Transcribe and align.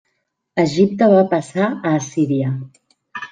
Egipte 0.61 1.09
va 1.11 1.19
passar 1.33 1.67
a 1.67 1.93
Assíria. 1.99 2.49